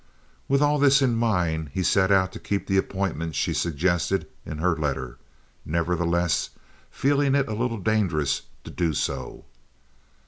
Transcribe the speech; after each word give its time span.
With 0.47 0.63
all 0.63 0.79
this 0.79 1.03
in 1.03 1.15
mind 1.15 1.69
he 1.75 1.83
set 1.83 2.11
out 2.11 2.31
to 2.31 2.39
keep 2.39 2.65
the 2.65 2.77
appointment 2.77 3.35
she 3.35 3.53
suggested 3.53 4.27
in 4.47 4.57
her 4.57 4.75
letter, 4.75 5.19
nevertheless 5.63 6.49
feeling 6.89 7.35
it 7.35 7.47
a 7.47 7.53
little 7.53 7.77
dangerous 7.77 8.41
to 8.63 8.71
do 8.71 8.93
so. 8.93 9.45